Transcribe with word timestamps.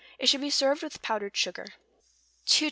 It 0.17 0.27
should 0.27 0.41
be 0.41 0.49
served 0.49 0.81
with 0.81 1.03
powdered 1.03 1.37
sugar. 1.37 1.63
220. 2.47 2.59